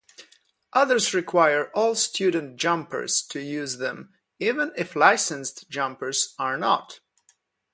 Others 0.73 1.13
require 1.13 1.67
all 1.75 1.93
student 1.93 2.55
jumpers 2.57 3.21
to 3.27 3.39
use 3.39 3.77
them 3.77 4.11
even 4.39 4.71
if 4.75 4.95
licensed 4.95 5.69
jumpers 5.69 6.33
are 6.39 6.57
not. 6.57 7.01